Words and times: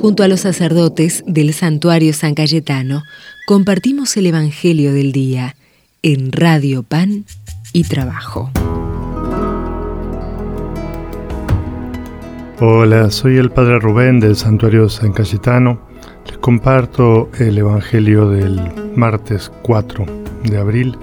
Junto 0.00 0.22
a 0.22 0.28
los 0.28 0.40
sacerdotes 0.40 1.24
del 1.26 1.52
santuario 1.52 2.12
San 2.12 2.36
Cayetano, 2.36 3.02
compartimos 3.48 4.16
el 4.16 4.26
Evangelio 4.26 4.92
del 4.92 5.10
Día 5.10 5.56
en 6.02 6.30
Radio 6.30 6.84
Pan 6.84 7.24
y 7.72 7.82
Trabajo. 7.82 8.48
Hola, 12.60 13.10
soy 13.10 13.38
el 13.38 13.50
Padre 13.50 13.80
Rubén 13.80 14.20
del 14.20 14.36
Santuario 14.36 14.88
San 14.88 15.12
Cayetano. 15.12 15.80
Les 16.26 16.38
comparto 16.38 17.28
el 17.40 17.58
Evangelio 17.58 18.28
del 18.28 18.60
martes 18.94 19.50
4 19.62 20.06
de 20.44 20.58
abril, 20.58 20.96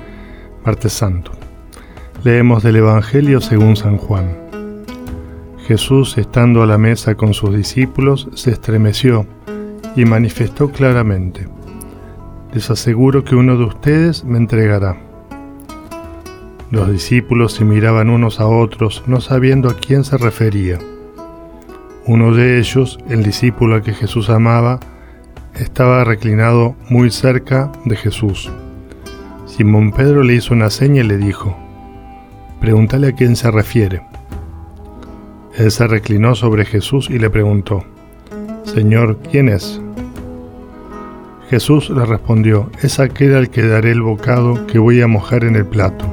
martes 0.64 0.94
santo. 0.94 1.34
Leemos 2.24 2.64
del 2.64 2.78
Evangelio 2.78 3.42
según 3.42 3.76
San 3.76 3.98
Juan. 3.98 4.45
Jesús, 5.66 6.20
estando 6.20 6.62
a 6.62 6.68
la 6.68 6.78
mesa 6.78 7.16
con 7.16 7.34
sus 7.34 7.56
discípulos, 7.56 8.30
se 8.36 8.52
estremeció 8.52 9.26
y 9.96 10.06
manifestó 10.06 10.70
claramente, 10.70 11.48
les 12.54 12.70
aseguro 12.70 13.24
que 13.24 13.36
uno 13.36 13.58
de 13.58 13.64
ustedes 13.64 14.24
me 14.24 14.38
entregará. 14.38 14.96
Los 16.70 16.92
discípulos 16.92 17.54
se 17.54 17.66
miraban 17.66 18.12
unos 18.12 18.40
a 18.40 18.46
otros, 18.46 19.04
no 19.08 19.22
sabiendo 19.22 19.68
a 19.70 19.76
quién 19.76 20.04
se 20.04 20.18
refería. 20.18 20.78
Uno 22.06 22.36
de 22.36 22.60
ellos, 22.60 23.00
el 23.10 23.24
discípulo 23.24 23.78
a 23.78 23.82
que 23.82 23.94
Jesús 23.94 24.30
amaba, 24.30 24.80
estaba 25.56 26.04
reclinado 26.04 26.76
muy 26.90 27.10
cerca 27.10 27.72
de 27.86 27.96
Jesús. 27.96 28.52
Simón 29.48 29.92
Pedro 29.92 30.22
le 30.22 30.36
hizo 30.36 30.54
una 30.54 30.70
seña 30.70 31.02
y 31.02 31.08
le 31.08 31.18
dijo, 31.18 31.58
Pregúntale 32.60 33.08
a 33.08 33.12
quién 33.14 33.36
se 33.36 33.50
refiere. 33.50 34.04
Él 35.58 35.72
se 35.72 35.88
reclinó 35.88 36.36
sobre 36.36 36.66
Jesús 36.66 37.10
y 37.10 37.18
le 37.18 37.30
preguntó, 37.30 37.86
Señor, 38.66 39.20
¿quién 39.32 39.48
es? 39.48 39.82
Jesús 41.50 41.90
le 41.90 42.04
respondió, 42.04 42.70
es 42.82 43.00
aquel 43.00 43.36
al 43.36 43.50
que 43.50 43.66
daré 43.66 43.92
el 43.92 44.02
bocado 44.02 44.68
que 44.68 44.80
voy 44.80 45.02
a 45.02 45.08
mojar 45.08 45.46
en 45.46 45.56
el 45.56 45.66
plato. 45.66 46.06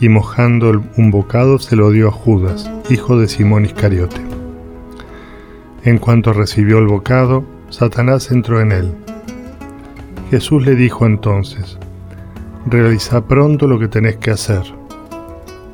Y 0.00 0.08
mojando 0.08 0.82
un 0.96 1.10
bocado 1.10 1.58
se 1.58 1.76
lo 1.76 1.90
dio 1.90 2.08
a 2.08 2.10
Judas, 2.10 2.70
hijo 2.88 3.18
de 3.18 3.28
Simón 3.28 3.66
Iscariote. 3.66 4.22
En 5.84 5.98
cuanto 5.98 6.32
recibió 6.32 6.78
el 6.78 6.86
bocado, 6.86 7.44
Satanás 7.68 8.30
entró 8.30 8.62
en 8.62 8.72
él. 8.72 8.94
Jesús 10.30 10.64
le 10.64 10.74
dijo 10.74 11.04
entonces, 11.04 11.78
realiza 12.64 13.26
pronto 13.26 13.66
lo 13.66 13.78
que 13.78 13.88
tenés 13.88 14.16
que 14.16 14.30
hacer. 14.30 14.62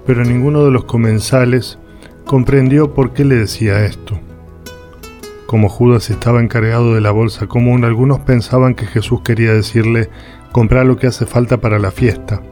Pero 0.06 0.24
ninguno 0.24 0.64
de 0.64 0.72
los 0.72 0.86
comensales 0.86 1.78
comprendió 2.26 2.92
por 2.92 3.12
qué 3.12 3.24
le 3.24 3.36
decía 3.36 3.84
esto. 3.84 4.18
Como 5.46 5.68
Judas 5.68 6.10
estaba 6.10 6.42
encargado 6.42 6.94
de 6.94 7.00
la 7.00 7.12
bolsa 7.12 7.46
común, 7.46 7.84
algunos 7.84 8.18
pensaban 8.18 8.74
que 8.74 8.84
Jesús 8.84 9.20
quería 9.22 9.52
decirle 9.52 10.10
comprar 10.50 10.86
lo 10.86 10.96
que 10.96 11.06
hace 11.06 11.24
falta 11.24 11.58
para 11.58 11.78
la 11.78 11.92
fiesta, 11.92 12.42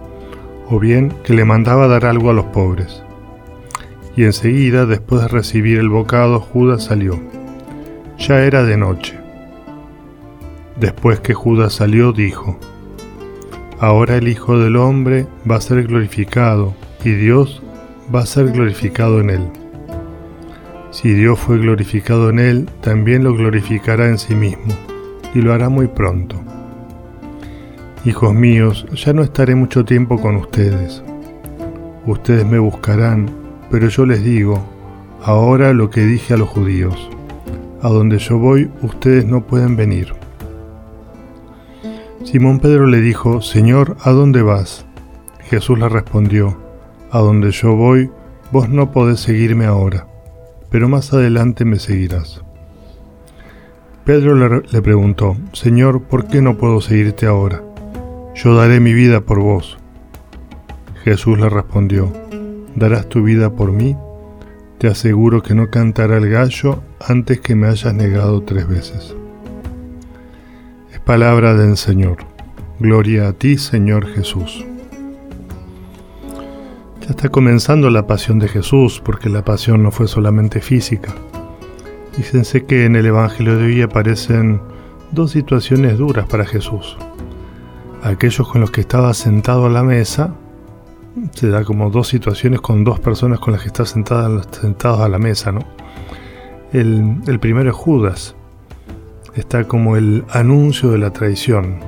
o 0.71 0.79
bien 0.79 1.13
que 1.25 1.35
le 1.35 1.45
mandaba 1.45 1.89
dar 1.89 2.07
algo 2.07 2.31
a 2.31 2.35
los 2.35 2.47
pobres. 2.47 3.03
Y 4.17 4.23
enseguida, 4.23 4.87
después 4.87 5.23
de 5.23 5.29
recibir 5.29 5.79
el 5.81 5.89
bocado, 5.89 6.39
Judas 6.39 6.85
salió. 6.85 7.19
Ya 8.17 8.45
era 8.45 8.63
de 8.63 8.77
noche. 8.77 9.19
Después 10.79 11.19
que 11.19 11.35
Judas 11.35 11.73
salió, 11.73 12.13
dijo, 12.13 12.61
Ahora 13.81 14.17
el 14.19 14.29
Hijo 14.29 14.57
del 14.57 14.77
Hombre 14.77 15.27
va 15.51 15.57
a 15.57 15.61
ser 15.61 15.83
glorificado 15.85 16.75
y 17.05 17.11
Dios 17.11 17.61
va 18.15 18.21
a 18.21 18.27
ser 18.27 18.53
glorificado 18.53 19.21
en 19.21 19.31
él. 19.31 19.64
Si 20.95 21.13
Dios 21.13 21.41
fue 21.41 21.59
glorificado 21.59 22.31
en 22.31 22.39
él, 22.39 22.69
también 22.81 23.25
lo 23.25 23.35
glorificará 23.35 24.07
en 24.07 24.17
sí 24.17 24.37
mismo, 24.37 24.73
y 25.35 25.41
lo 25.41 25.53
hará 25.53 25.69
muy 25.69 25.89
pronto. 25.89 26.37
Hijos 28.05 28.33
míos, 28.33 28.87
ya 28.95 29.13
no 29.13 29.25
estaré 29.25 29.57
mucho 29.57 29.85
tiempo 29.85 30.21
con 30.21 30.37
ustedes. 30.37 31.03
Ustedes 32.07 32.47
me 32.47 32.61
buscarán, 32.61 33.29
pero 33.73 33.89
yo 33.89 34.07
les 34.07 34.23
digo, 34.23 34.65
ahora 35.25 35.73
lo 35.73 35.91
que 35.91 36.03
dije 36.03 36.35
a 36.35 36.37
los 36.37 36.49
judíos 36.49 37.11
a 37.85 37.89
donde 37.91 38.19
yo 38.19 38.39
voy 38.39 38.71
ustedes 38.81 39.27
no 39.27 39.43
pueden 39.43 39.77
venir. 39.77 40.15
Simón 42.25 42.59
Pedro 42.59 42.87
le 42.87 43.03
dijo, 43.03 43.43
Señor, 43.43 43.99
¿a 44.03 44.11
dónde 44.13 44.41
vas? 44.41 44.87
Jesús 45.41 45.79
le 45.79 45.91
respondió, 45.91 46.57
A 47.11 47.19
donde 47.19 47.51
yo 47.51 47.77
voy, 47.77 48.11
vos 48.53 48.71
no 48.71 48.91
podés 48.91 49.21
seguirme 49.21 49.67
ahora, 49.67 50.07
pero 50.75 50.89
más 50.89 51.13
adelante 51.13 51.65
me 51.65 51.79
seguirás. 51.79 52.43
Pedro 54.05 54.35
le, 54.59 54.83
preguntó, 54.83 55.37
Señor, 55.53 56.03
¿por 56.03 56.27
qué 56.27 56.43
no 56.43 56.59
puedo 56.59 56.81
seguirte 56.81 57.27
ahora? 57.27 57.63
Yo 58.35 58.57
daré 58.57 58.81
mi 58.81 58.93
vida 58.93 59.21
por 59.21 59.39
vos. 59.39 59.79
Jesús 61.05 61.39
le 61.39 61.49
respondió, 61.49 62.13
¿darás 62.75 63.09
tu 63.09 63.23
vida 63.23 63.51
por 63.51 63.71
mí? 63.71 63.97
Te 64.79 64.89
aseguro 64.89 65.45
que 65.45 65.55
no 65.55 65.71
cantará 65.71 66.17
el 66.17 66.29
gallo 66.29 66.83
antes 66.99 67.41
que 67.41 67.55
me 67.55 67.69
hayas 67.69 67.95
negado 67.95 68.43
tres 68.43 68.67
veces. 68.67 69.15
Es 70.93 70.99
palabra 70.99 71.55
del 71.55 71.77
Señor. 71.77 72.17
Gloria 72.81 73.29
a 73.29 73.33
ti, 73.33 73.59
Señor 73.59 74.09
Jesús. 74.09 74.67
Ya 77.05 77.11
está 77.11 77.29
comenzando 77.29 77.91
la 77.91 78.07
pasión 78.07 78.39
de 78.39 78.49
Jesús, 78.49 79.03
porque 79.05 79.29
la 79.29 79.45
pasión 79.45 79.83
no 79.83 79.91
fue 79.91 80.09
solamente 80.09 80.63
física. 80.63 81.15
Dícense 82.17 82.65
que 82.65 82.87
en 82.87 82.97
el 82.97 83.05
Evangelio 83.05 83.59
de 83.59 83.67
hoy 83.67 83.83
aparecen 83.83 84.63
dos 85.11 85.33
situaciones 85.33 85.99
duras 85.99 86.27
para 86.27 86.47
Jesús. 86.47 86.97
Aquellos 88.03 88.49
con 88.49 88.63
los 88.63 88.71
que 88.71 88.81
estaba 88.81 89.13
sentado 89.13 89.67
a 89.67 89.69
la 89.69 89.83
mesa 89.83 90.35
se 91.33 91.51
da 91.51 91.63
como 91.63 91.91
dos 91.91 92.09
situaciones 92.09 92.63
con 92.63 92.85
dos 92.85 93.01
personas 93.01 93.39
con 93.39 93.53
las 93.53 93.61
que 93.61 93.69
está 93.69 93.85
sentadas, 93.85 94.49
sentados 94.59 95.01
a 95.01 95.09
la 95.11 95.19
mesa, 95.19 95.53
¿no? 95.53 95.61
El, 96.73 97.19
el 97.27 97.39
primero 97.39 97.69
es 97.69 97.77
Judas. 97.77 98.35
Está 99.35 99.65
como 99.65 99.99
el 99.99 100.25
anuncio 100.31 100.91
de 100.91 100.97
la 100.97 101.11
traición. 101.11 101.81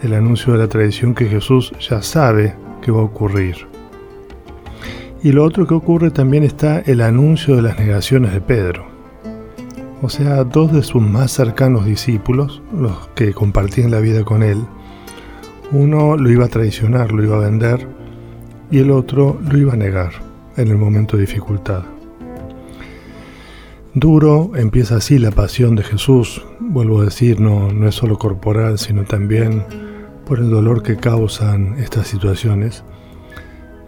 El 0.00 0.14
anuncio 0.14 0.52
de 0.52 0.60
la 0.60 0.68
traición 0.68 1.12
que 1.12 1.26
Jesús 1.26 1.72
ya 1.80 2.02
sabe 2.02 2.54
que 2.82 2.92
va 2.92 3.00
a 3.00 3.04
ocurrir. 3.04 3.81
Y 5.24 5.30
lo 5.30 5.44
otro 5.44 5.66
que 5.66 5.74
ocurre 5.74 6.10
también 6.10 6.42
está 6.42 6.80
el 6.80 7.00
anuncio 7.00 7.54
de 7.54 7.62
las 7.62 7.78
negaciones 7.78 8.32
de 8.32 8.40
Pedro. 8.40 8.86
O 10.02 10.08
sea, 10.08 10.42
dos 10.42 10.72
de 10.72 10.82
sus 10.82 11.00
más 11.00 11.30
cercanos 11.30 11.86
discípulos, 11.86 12.60
los 12.76 13.06
que 13.14 13.32
compartían 13.32 13.92
la 13.92 14.00
vida 14.00 14.24
con 14.24 14.42
él, 14.42 14.64
uno 15.70 16.16
lo 16.16 16.28
iba 16.28 16.46
a 16.46 16.48
traicionar, 16.48 17.12
lo 17.12 17.22
iba 17.22 17.36
a 17.36 17.48
vender, 17.48 17.86
y 18.72 18.78
el 18.78 18.90
otro 18.90 19.38
lo 19.48 19.56
iba 19.56 19.74
a 19.74 19.76
negar 19.76 20.10
en 20.56 20.68
el 20.68 20.76
momento 20.76 21.16
de 21.16 21.22
dificultad. 21.22 21.84
Duro 23.94 24.52
empieza 24.56 24.96
así 24.96 25.18
la 25.18 25.30
pasión 25.30 25.76
de 25.76 25.84
Jesús, 25.84 26.44
vuelvo 26.58 27.00
a 27.00 27.04
decir, 27.04 27.40
no, 27.40 27.70
no 27.70 27.88
es 27.88 27.94
solo 27.94 28.18
corporal, 28.18 28.78
sino 28.78 29.04
también 29.04 29.64
por 30.26 30.40
el 30.40 30.50
dolor 30.50 30.82
que 30.82 30.96
causan 30.96 31.78
estas 31.78 32.08
situaciones. 32.08 32.82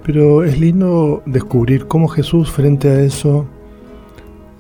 Pero 0.04 0.44
es 0.44 0.60
lindo 0.60 1.22
descubrir 1.24 1.86
cómo 1.86 2.08
Jesús 2.08 2.50
frente 2.50 2.90
a 2.90 3.00
eso 3.00 3.46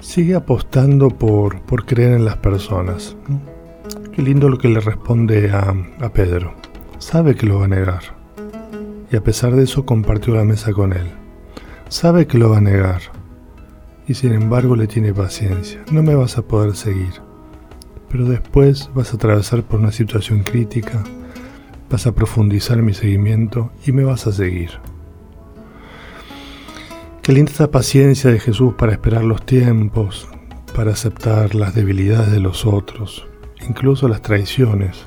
sigue 0.00 0.34
apostando 0.34 1.10
por, 1.10 1.60
por 1.62 1.84
creer 1.84 2.14
en 2.14 2.24
las 2.24 2.38
personas. 2.38 3.16
Qué 4.12 4.22
lindo 4.22 4.48
lo 4.48 4.58
que 4.58 4.68
le 4.68 4.80
responde 4.80 5.50
a, 5.50 5.74
a 6.00 6.08
Pedro. 6.08 6.54
Sabe 6.98 7.34
que 7.34 7.46
lo 7.46 7.58
va 7.58 7.66
a 7.66 7.68
negar 7.68 8.02
y 9.12 9.16
a 9.16 9.22
pesar 9.22 9.54
de 9.54 9.64
eso 9.64 9.84
compartió 9.84 10.34
la 10.34 10.44
mesa 10.44 10.72
con 10.72 10.92
él. 10.92 11.10
Sabe 11.88 12.26
que 12.26 12.38
lo 12.38 12.50
va 12.50 12.58
a 12.58 12.62
negar 12.62 13.02
y 14.08 14.14
sin 14.14 14.32
embargo 14.32 14.76
le 14.76 14.86
tiene 14.86 15.12
paciencia. 15.12 15.84
No 15.90 16.02
me 16.02 16.14
vas 16.14 16.38
a 16.38 16.42
poder 16.42 16.74
seguir, 16.74 17.12
pero 18.10 18.24
después 18.24 18.90
vas 18.94 19.12
a 19.12 19.16
atravesar 19.16 19.62
por 19.62 19.80
una 19.80 19.92
situación 19.92 20.42
crítica, 20.42 21.04
vas 21.90 22.06
a 22.06 22.12
profundizar 22.12 22.80
mi 22.82 22.94
seguimiento 22.94 23.72
y 23.86 23.92
me 23.92 24.04
vas 24.04 24.26
a 24.26 24.32
seguir. 24.32 24.70
Qué 27.24 27.32
linda 27.32 27.52
esta 27.52 27.70
paciencia 27.70 28.30
de 28.30 28.38
Jesús 28.38 28.74
para 28.74 28.92
esperar 28.92 29.24
los 29.24 29.46
tiempos, 29.46 30.28
para 30.76 30.92
aceptar 30.92 31.54
las 31.54 31.74
debilidades 31.74 32.30
de 32.30 32.38
los 32.38 32.66
otros, 32.66 33.26
incluso 33.66 34.08
las 34.08 34.20
traiciones. 34.20 35.06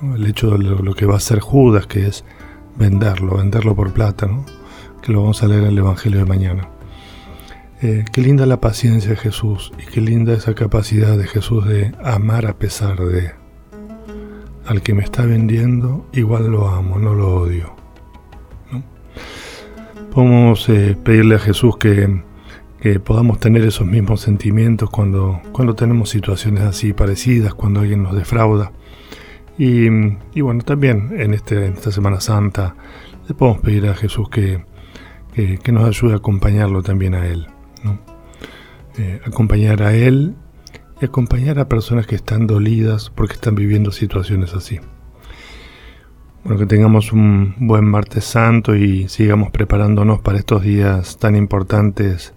El 0.00 0.24
hecho 0.26 0.48
de 0.50 0.58
lo, 0.58 0.94
que 0.94 1.06
va 1.06 1.14
a 1.14 1.16
hacer 1.16 1.40
Judas, 1.40 1.88
que 1.88 2.06
es 2.06 2.24
venderlo, 2.76 3.38
venderlo 3.38 3.74
por 3.74 3.92
plata, 3.92 4.26
¿no? 4.26 4.46
que 5.02 5.10
lo 5.10 5.22
vamos 5.22 5.42
a 5.42 5.48
leer 5.48 5.62
en 5.62 5.70
el 5.70 5.78
Evangelio 5.78 6.20
de 6.20 6.24
mañana. 6.24 6.68
Eh, 7.82 8.04
qué 8.12 8.20
linda 8.20 8.46
la 8.46 8.60
paciencia 8.60 9.10
de 9.10 9.16
Jesús 9.16 9.72
y 9.76 9.90
qué 9.90 10.00
linda 10.00 10.34
esa 10.34 10.54
capacidad 10.54 11.18
de 11.18 11.26
Jesús 11.26 11.66
de 11.66 11.92
amar 12.00 12.46
a 12.46 12.56
pesar 12.60 13.00
de. 13.00 13.32
Al 14.66 14.82
que 14.82 14.94
me 14.94 15.02
está 15.02 15.26
vendiendo, 15.26 16.08
igual 16.12 16.46
lo 16.46 16.68
amo, 16.68 17.00
no 17.00 17.12
lo 17.12 17.34
odio. 17.34 17.74
Podemos 20.16 20.66
eh, 20.70 20.96
pedirle 21.04 21.34
a 21.34 21.38
Jesús 21.38 21.76
que, 21.76 22.22
podamos 23.04 23.38
tener 23.38 23.64
esos 23.64 23.86
mismos 23.86 24.22
sentimientos 24.22 24.88
cuando, 24.88 25.42
cuando 25.52 25.74
tenemos 25.74 26.08
situaciones 26.08 26.62
así 26.62 26.94
parecidas, 26.94 27.52
cuando 27.52 27.80
alguien 27.80 28.02
nos 28.02 28.16
defrauda. 28.16 28.72
Y, 29.58 29.90
bueno, 30.40 30.62
también 30.64 31.12
en, 31.18 31.34
este, 31.34 31.66
esta 31.66 31.92
Semana 31.92 32.20
Santa 32.20 32.76
le 33.28 33.34
podemos 33.34 33.60
pedir 33.60 33.88
a 33.88 33.94
Jesús 33.94 34.30
que, 34.30 34.64
que, 35.34 35.70
nos 35.72 35.84
ayude 35.86 36.14
a 36.14 36.16
acompañarlo 36.16 36.82
también 36.82 37.14
a 37.14 37.26
Él. 37.26 37.48
Eh, 38.96 39.20
acompañar 39.26 39.82
a 39.82 39.94
Él 39.94 40.34
y 40.98 41.04
acompañar 41.04 41.58
a 41.58 41.68
personas 41.68 42.06
que 42.06 42.14
están 42.14 42.46
dolidas 42.46 43.10
porque 43.10 43.34
están 43.34 43.54
viviendo 43.54 43.92
situaciones 43.92 44.54
así. 44.54 44.80
Bueno, 46.46 46.60
que 46.60 46.66
tengamos 46.66 47.12
un 47.12 47.56
buen 47.58 47.84
martes 47.84 48.22
santo 48.22 48.76
y 48.76 49.08
sigamos 49.08 49.50
preparándonos 49.50 50.20
para 50.20 50.38
estos 50.38 50.62
días 50.62 51.18
tan 51.18 51.34
importantes, 51.34 52.34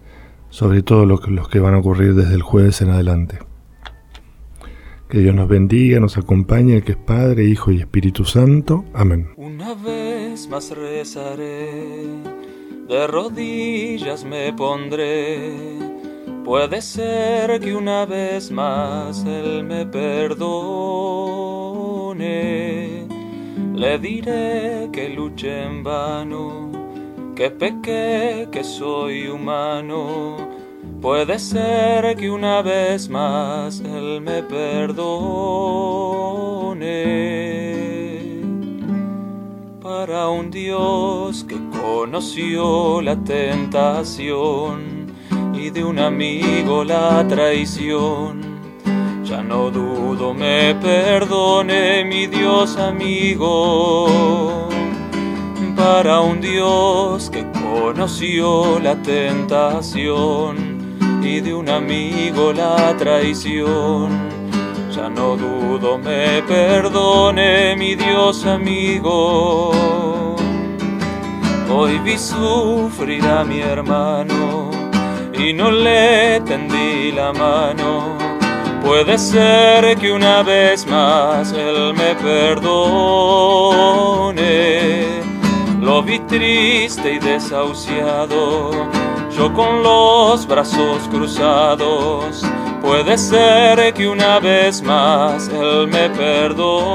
sobre 0.49 0.81
todo 0.81 1.05
los, 1.05 1.21
que 1.47 1.59
van 1.59 1.75
a 1.75 1.77
ocurrir 1.77 2.15
desde 2.15 2.33
el 2.33 2.41
jueves 2.41 2.81
en 2.81 2.89
adelante. 2.89 3.37
Que 5.09 5.19
Dios 5.19 5.35
nos 5.35 5.47
bendiga, 5.47 5.99
nos 5.99 6.17
acompañe, 6.17 6.77
el 6.77 6.83
que 6.83 6.93
es 6.93 6.97
Padre, 6.97 7.45
Hijo 7.45 7.71
y 7.71 7.77
Espíritu 7.77 8.25
Santo. 8.25 8.83
Amén. 8.95 9.27
Una 9.37 9.75
vez 9.75 10.49
más 10.49 10.75
rezaré, 10.75 12.01
de 12.87 13.07
rodillas 13.07 14.25
me 14.25 14.51
pondré 14.53 15.79
Puede 16.49 16.81
ser 16.81 17.59
que 17.59 17.75
una 17.75 18.07
vez 18.07 18.49
más 18.49 19.23
Él 19.23 19.63
me 19.65 19.85
perdone. 19.85 20.39
Le 23.79 23.97
diré 23.97 24.89
que 24.91 25.07
luché 25.07 25.63
en 25.63 25.83
vano, 25.83 26.69
que 27.33 27.49
pequé, 27.49 28.49
que 28.51 28.61
soy 28.61 29.29
humano. 29.29 30.35
Puede 31.01 31.39
ser 31.39 32.17
que 32.17 32.29
una 32.29 32.61
vez 32.61 33.07
más 33.07 33.79
Él 33.79 34.19
me 34.19 34.43
perdone. 34.43 35.05
Para 39.81 40.27
un 40.27 40.51
Dios 40.51 41.45
que 41.45 41.55
conoció 41.81 43.01
la 43.01 43.15
tentación 43.15 45.07
y 45.53 45.69
de 45.69 45.85
un 45.85 45.99
amigo 45.99 46.83
la 46.83 47.25
traición. 47.29 48.48
Ya 49.29 49.43
no 49.43 49.69
dudo, 49.69 50.33
me 50.33 50.73
perdone 50.73 52.03
mi 52.03 52.25
Dios 52.25 52.77
amigo. 52.77 54.67
Para 55.75 56.21
un 56.21 56.41
Dios 56.41 57.29
que 57.29 57.45
conoció 57.51 58.79
la 58.79 58.95
tentación 58.95 60.97
y 61.21 61.41
de 61.41 61.53
un 61.53 61.69
amigo 61.69 62.53
la 62.53 62.97
traición. 62.97 64.09
Ya 64.91 65.09
no 65.09 65.37
dudo, 65.37 65.99
me 65.99 66.41
perdone 66.47 67.75
mi 67.75 67.93
Dios 67.93 68.47
amigo. 68.47 69.69
Hoy 71.71 71.99
vi 71.99 72.17
sufrir 72.17 73.23
a 73.27 73.43
mi 73.43 73.59
hermano 73.59 74.71
y 75.37 75.53
no 75.53 75.69
le 75.69 76.41
tendí 76.41 77.11
la 77.11 77.31
mano. 77.31 78.18
Puede 78.83 79.17
ser 79.17 79.97
que 79.97 80.11
una 80.11 80.41
vez 80.43 80.85
más 80.87 81.51
él 81.51 81.93
me 81.93 82.15
perdone. 82.15 82.79
Lo 85.81 86.01
vi 86.01 86.19
triste 86.19 87.13
y 87.13 87.19
desahuciado, 87.19 88.71
yo 89.35 89.53
con 89.53 89.83
los 89.83 90.47
brazos 90.47 91.07
cruzados. 91.09 92.43
Puede 92.81 93.17
ser 93.17 93.93
que 93.93 94.07
una 94.07 94.39
vez 94.39 94.81
más 94.81 95.49
él 95.49 95.87
me 95.87 96.09
perdone. 96.09 96.93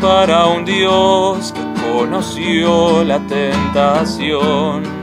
Para 0.00 0.46
un 0.46 0.64
Dios 0.64 1.52
que 1.52 1.62
conoció 1.92 3.02
la 3.04 3.18
tentación 3.26 4.93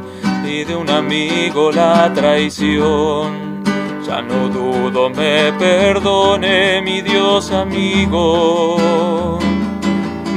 de 0.65 0.75
un 0.75 0.89
amigo 0.89 1.71
la 1.71 2.11
traición. 2.13 3.63
Ya 4.05 4.21
no 4.21 4.49
dudo, 4.49 5.09
me 5.09 5.51
perdone 5.53 6.81
mi 6.81 7.01
Dios 7.01 7.51
amigo. 7.51 9.39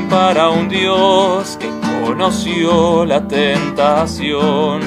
Para 0.08 0.50
un 0.50 0.68
Dios 0.68 1.58
que 1.60 1.68
conoció 2.04 3.04
la 3.04 3.26
tentación 3.26 4.80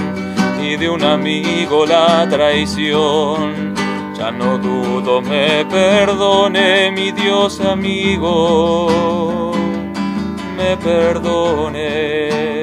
y 0.62 0.78
de 0.78 0.90
un 0.90 1.04
amigo 1.04 1.86
la 1.86 2.28
traición. 2.30 3.76
Ya 4.18 4.32
no 4.32 4.58
dudo, 4.58 5.22
me 5.22 5.66
perdone 5.66 6.92
mi 6.92 7.12
Dios 7.12 7.60
amigo 7.60 9.48
me 10.58 10.76
perdone. 10.78 12.57